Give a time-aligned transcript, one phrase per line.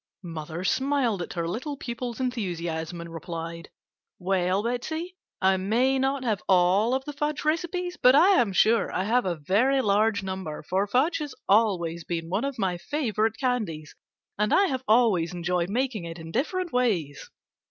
[0.23, 3.69] Mother smiled at her little pupil's enthusiasm and replied:
[4.17, 8.91] "Well, Betsey, I may not have all of the fudge recipes, but I am sure
[8.91, 13.37] I have a very large number, for fudge has always been one of my favorite
[13.37, 13.93] candies,
[14.39, 17.29] and I have always enjoyed making it in different ways."